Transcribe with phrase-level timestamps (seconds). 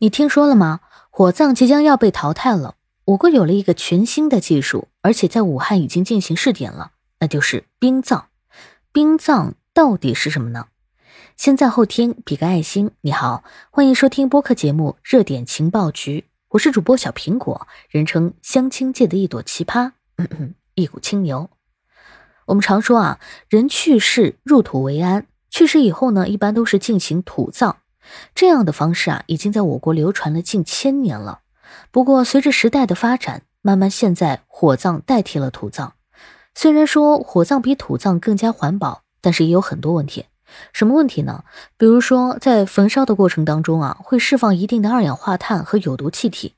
[0.00, 0.78] 你听说了吗？
[1.10, 2.76] 火葬即将要被淘汰了。
[3.06, 8.28] 我国有了一个全新的技术，而且在武汉已经进行试点了，那就是冰葬。
[8.92, 10.66] 冰葬到底是什么呢？
[11.36, 12.92] 先在后听，比个爱心。
[13.00, 16.20] 你好，欢迎收听播客节目《热点情报局》，
[16.50, 19.90] 我是主播小苹果，人称相亲界的一朵奇葩，
[20.74, 21.50] 一股清流。
[22.46, 23.18] 我们常说啊，
[23.48, 27.78] 人去世入土为安，去世以后呢，一般都是进行土葬。
[28.34, 31.40] 这样的方式啊，已经在我国流传了近千年了。
[31.90, 35.92] 不过，随着时代的发展，慢慢现在火葬代替了土葬。
[36.54, 40.26] 虽然说火葬比土葬更加环保，但是也有很多问题。
[40.72, 41.44] 什么问题呢？
[41.76, 46.54] 比如说，在焚烧的过程当中啊，会释放一定的二氧化碳和有毒气体，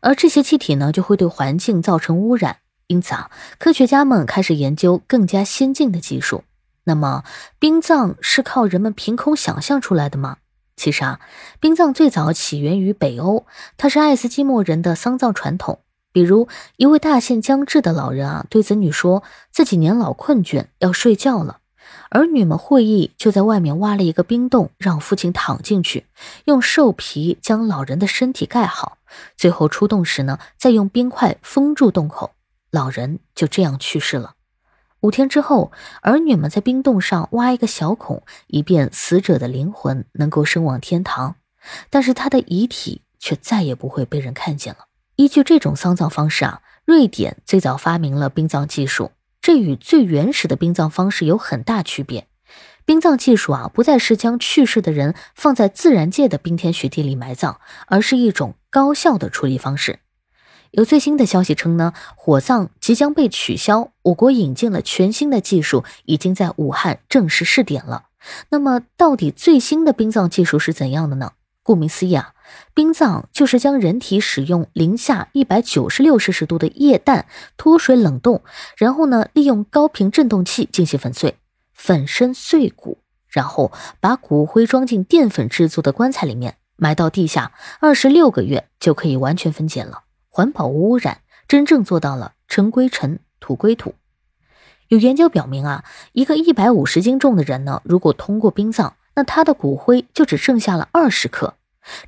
[0.00, 2.58] 而这些气体呢，就会对环境造成污染。
[2.88, 6.44] 因此啊，科学家们开始研究更加先进的技术。
[6.84, 7.24] 那么，
[7.58, 10.36] 冰葬是靠人们凭空想象出来的吗？
[10.80, 11.20] 其实啊，
[11.60, 13.44] 冰葬最早起源于北欧，
[13.76, 15.80] 它是爱斯基摩人的丧葬传统。
[16.10, 21.58] 比如，一位大限将至的老人啊，对子女说自己年老困倦，要睡觉了。
[22.08, 26.06] 儿女们会意，就在外面挖了一个冰洞，让父亲躺进去，
[26.46, 28.96] 用兽皮将老人的身体盖好，
[29.36, 32.30] 最后出洞时呢，再用冰块封住洞口，
[32.70, 34.32] 老人就这样去世了。
[35.02, 41.36] 五天之后，儿女们在冰洞上挖一个小孔，以便死者的灵魂能够升往天堂。
[41.88, 44.86] 但是他的遗体却再也不会被人看见了。
[45.16, 52.26] 依据这种丧葬方式啊，瑞典最早发明了冰葬技术，这与最原始的冰葬方式有很大区别。
[52.84, 60.00] 冰葬技术啊，不再是将去世的人放在自然界的冰天雪地里埋葬，而是一种高效的处理方式。
[60.72, 63.90] 有最新的消息称呢，火葬即将被取消。
[64.02, 68.04] 我国引进了全新的技术，已经在武汉正式试点了。
[68.50, 71.32] 那么，到底最新的殡葬技术是怎样的呢？
[71.62, 72.34] 顾名思义啊，
[72.74, 77.26] 殡葬就是将人体使用零下一百九十六摄氏度的液氮
[77.56, 78.42] 脱水冷冻，
[78.76, 81.36] 然后呢，利用高频振动器进行粉碎，
[81.74, 82.98] 粉身碎骨，
[83.28, 83.70] 然后
[84.00, 90.04] 把骨灰装进淀粉制作的棺材里面，埋到地下二十六个月就可以完全分解了。
[90.40, 93.94] 环保无污染，真正做到了尘归尘，土归土。
[94.88, 101.56] 有研究表明啊，一个一百五十斤重的人呢，如果通过冰葬，那他的骨灰就只剩下了二十克，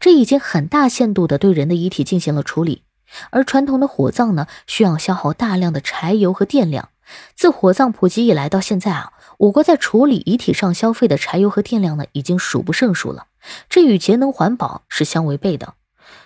[0.00, 2.84] 这已经很大限度的对人的遗体进行了处理。
[3.28, 6.88] 而传统的火葬呢，需要消耗大量的柴油和电量。
[7.36, 13.26] 自火葬普及以来到现在啊，我国在处理遗体上消费的柴油和电量呢，已经数不胜数了。
[13.68, 15.74] 这与节能环保是相违背的。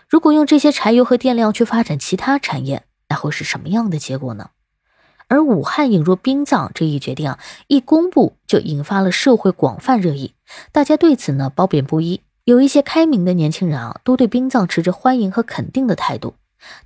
[0.08, 4.50] 如果用这些柴油和电量去发展其他产业，那会是什么样的结果呢？
[5.26, 10.34] 而武汉引入冰葬这一决定啊，一公布就引发了社会广泛热议，
[10.70, 12.20] 大家对此呢褒贬不一。
[12.44, 16.34] 有一些开明的年轻人啊，都对冰葬持着欢迎和肯定的态度，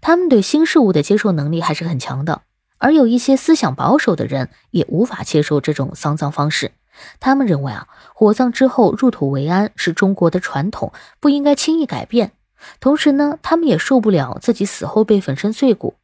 [0.01, 2.41] 他们对新事物的接受能力还是很强的。
[2.79, 6.73] 而有一些思想保守的人也无法接受这种丧葬方式，
[7.21, 12.33] 他们认为啊，火葬之后入土为安是中国的传统，不应该轻易改变。
[12.81, 15.95] 同时呢，他们也受不了自己死后被粉身碎骨。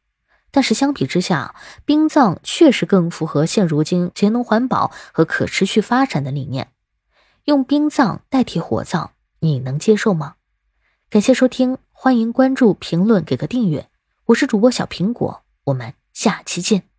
[0.49, 6.69] 但是相比之下，冰葬确实更符合现如今节能环保和可持续发展的理念。
[7.45, 10.35] 用冰葬代替火葬，你能接受吗？
[11.09, 13.87] 感谢收听，欢迎关注、评论、给个订阅。
[14.25, 16.96] 我是主播小苹果，我们下期见。